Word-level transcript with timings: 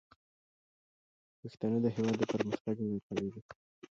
پښتانه 1.39 1.77
د 1.83 1.87
هیواد 1.95 2.15
د 2.19 2.23
پرمختګ 2.33 2.75
ملاتړي 2.83 3.27
دي. 3.33 3.41